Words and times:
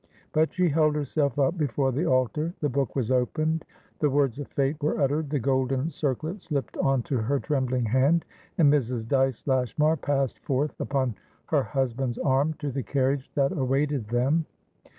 But 0.33 0.51
she 0.51 0.69
held 0.69 0.95
herself 0.95 1.37
up 1.37 1.59
before 1.59 1.91
the 1.91 2.07
altar. 2.07 2.55
The 2.59 2.69
book 2.69 2.95
was 2.95 3.11
opened; 3.11 3.65
the 3.99 4.09
words 4.09 4.39
of 4.39 4.47
fate 4.47 4.81
were 4.81 4.99
uttered; 4.99 5.29
the 5.29 5.37
golden 5.37 5.91
circlet 5.91 6.41
slipped 6.41 6.75
onto 6.77 7.17
her 7.17 7.39
trembling 7.39 7.85
hand; 7.85 8.25
and 8.57 8.73
Mrs. 8.73 9.07
Dyce 9.07 9.45
Lashmar 9.45 9.97
passed 9.97 10.39
forth 10.39 10.73
upon 10.81 11.13
her 11.45 11.61
husband's 11.61 12.17
arm 12.17 12.53
to 12.55 12.71
the 12.71 12.81
carriage 12.81 13.29
that 13.35 13.51
awaited 13.51 14.07
them. 14.07 14.47